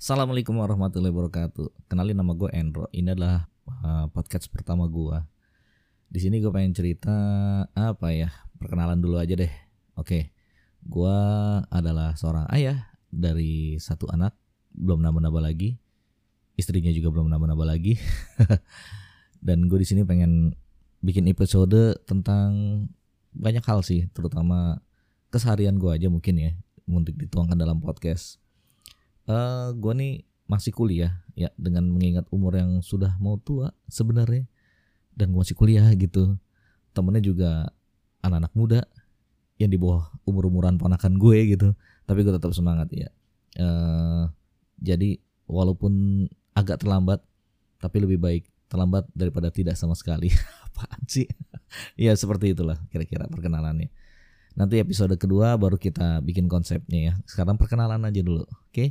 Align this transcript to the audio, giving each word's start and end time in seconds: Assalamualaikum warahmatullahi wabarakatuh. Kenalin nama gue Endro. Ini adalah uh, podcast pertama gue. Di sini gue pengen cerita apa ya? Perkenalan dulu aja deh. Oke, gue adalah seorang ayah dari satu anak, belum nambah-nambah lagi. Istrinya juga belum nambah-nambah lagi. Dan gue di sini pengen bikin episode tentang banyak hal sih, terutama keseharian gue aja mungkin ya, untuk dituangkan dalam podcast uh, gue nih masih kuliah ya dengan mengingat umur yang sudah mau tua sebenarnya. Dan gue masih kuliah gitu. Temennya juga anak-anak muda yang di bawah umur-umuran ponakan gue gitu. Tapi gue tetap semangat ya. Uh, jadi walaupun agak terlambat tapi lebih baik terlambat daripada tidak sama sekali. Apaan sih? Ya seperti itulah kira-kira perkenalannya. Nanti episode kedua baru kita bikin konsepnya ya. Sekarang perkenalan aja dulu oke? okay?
Assalamualaikum 0.00 0.56
warahmatullahi 0.56 1.12
wabarakatuh. 1.12 1.92
Kenalin 1.92 2.16
nama 2.16 2.32
gue 2.32 2.48
Endro. 2.56 2.88
Ini 2.88 3.12
adalah 3.12 3.52
uh, 3.68 4.08
podcast 4.08 4.48
pertama 4.48 4.88
gue. 4.88 5.12
Di 6.08 6.24
sini 6.24 6.40
gue 6.40 6.48
pengen 6.48 6.72
cerita 6.72 7.12
apa 7.76 8.08
ya? 8.08 8.32
Perkenalan 8.56 8.96
dulu 9.04 9.20
aja 9.20 9.36
deh. 9.36 9.52
Oke, 10.00 10.32
gue 10.80 11.16
adalah 11.68 12.16
seorang 12.16 12.48
ayah 12.48 12.96
dari 13.12 13.76
satu 13.76 14.08
anak, 14.08 14.32
belum 14.72 15.04
nambah-nambah 15.04 15.44
lagi. 15.44 15.76
Istrinya 16.56 16.96
juga 16.96 17.12
belum 17.12 17.28
nambah-nambah 17.28 17.68
lagi. 17.68 18.00
Dan 19.44 19.68
gue 19.68 19.84
di 19.84 19.84
sini 19.84 20.08
pengen 20.08 20.56
bikin 21.04 21.28
episode 21.28 22.00
tentang 22.08 22.88
banyak 23.36 23.68
hal 23.68 23.84
sih, 23.84 24.08
terutama 24.16 24.80
keseharian 25.28 25.76
gue 25.76 25.92
aja 25.92 26.08
mungkin 26.08 26.40
ya, 26.40 26.56
untuk 26.88 27.20
dituangkan 27.20 27.60
dalam 27.60 27.84
podcast 27.84 28.40
uh, 29.30 29.70
gue 29.78 29.92
nih 29.94 30.14
masih 30.50 30.74
kuliah 30.74 31.22
ya 31.38 31.46
dengan 31.54 31.86
mengingat 31.86 32.26
umur 32.34 32.58
yang 32.58 32.82
sudah 32.82 33.14
mau 33.22 33.38
tua 33.38 33.70
sebenarnya. 33.86 34.50
Dan 35.14 35.30
gue 35.30 35.40
masih 35.40 35.54
kuliah 35.54 35.86
gitu. 35.94 36.34
Temennya 36.90 37.22
juga 37.22 37.50
anak-anak 38.26 38.52
muda 38.58 38.80
yang 39.62 39.70
di 39.70 39.78
bawah 39.78 40.10
umur-umuran 40.26 40.74
ponakan 40.74 41.14
gue 41.16 41.54
gitu. 41.54 41.68
Tapi 42.04 42.26
gue 42.26 42.34
tetap 42.34 42.50
semangat 42.50 42.90
ya. 42.90 43.08
Uh, 43.58 44.26
jadi 44.82 45.22
walaupun 45.46 46.26
agak 46.54 46.82
terlambat 46.82 47.22
tapi 47.82 47.96
lebih 48.02 48.18
baik 48.18 48.44
terlambat 48.70 49.06
daripada 49.14 49.54
tidak 49.54 49.78
sama 49.78 49.94
sekali. 49.94 50.30
Apaan 50.66 51.02
sih? 51.06 51.30
Ya 51.94 52.10
seperti 52.18 52.54
itulah 52.54 52.78
kira-kira 52.90 53.30
perkenalannya. 53.30 53.90
Nanti 54.58 54.82
episode 54.82 55.14
kedua 55.14 55.54
baru 55.54 55.78
kita 55.78 56.22
bikin 56.26 56.50
konsepnya 56.50 56.98
ya. 56.98 57.14
Sekarang 57.26 57.54
perkenalan 57.54 58.02
aja 58.02 58.20
dulu 58.22 58.42
oke? 58.42 58.74
okay? 58.74 58.90